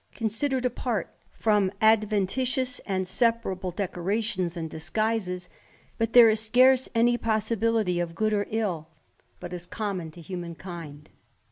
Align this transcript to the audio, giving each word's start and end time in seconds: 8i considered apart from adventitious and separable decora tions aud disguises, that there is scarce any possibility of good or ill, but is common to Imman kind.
8i 0.15 0.17
considered 0.17 0.65
apart 0.65 1.15
from 1.31 1.71
adventitious 1.79 2.79
and 2.87 3.07
separable 3.07 3.71
decora 3.71 4.23
tions 4.23 4.57
aud 4.57 4.67
disguises, 4.67 5.47
that 5.99 6.13
there 6.13 6.27
is 6.31 6.39
scarce 6.39 6.89
any 6.95 7.19
possibility 7.19 7.99
of 7.99 8.15
good 8.15 8.33
or 8.33 8.47
ill, 8.49 8.87
but 9.39 9.53
is 9.53 9.67
common 9.67 10.09
to 10.09 10.23
Imman 10.23 10.57
kind. 10.57 11.11